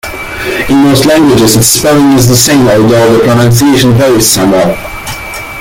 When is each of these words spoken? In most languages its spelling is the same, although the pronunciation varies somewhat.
In 0.67 0.77
most 0.77 1.05
languages 1.05 1.55
its 1.55 1.67
spelling 1.67 2.13
is 2.17 2.27
the 2.27 2.35
same, 2.35 2.67
although 2.67 3.19
the 3.19 3.23
pronunciation 3.23 3.93
varies 3.93 4.27
somewhat. 4.27 4.75